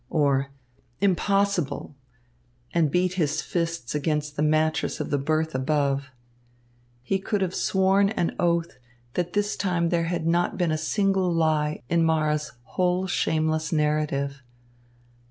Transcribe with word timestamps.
or 0.09 0.47
"Impossible!" 0.99 1.95
and 2.73 2.89
beat 2.89 3.13
his 3.21 3.39
fists 3.43 3.93
against 3.93 4.35
the 4.35 4.41
mattress 4.41 4.99
of 4.99 5.11
the 5.11 5.17
berth 5.19 5.53
above. 5.53 6.07
He 7.03 7.19
could 7.19 7.41
have 7.41 7.53
sworn 7.53 8.09
an 8.09 8.35
oath 8.39 8.79
that 9.13 9.33
this 9.33 9.55
time 9.55 9.89
there 9.89 10.05
had 10.05 10.25
not 10.25 10.57
been 10.57 10.71
a 10.71 10.75
single 10.75 11.31
lie 11.31 11.81
in 11.87 12.03
Mara's 12.03 12.53
whole 12.63 13.05
shameless 13.05 13.71
narrative. 13.71 14.41